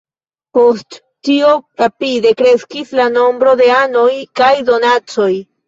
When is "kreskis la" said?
2.41-3.07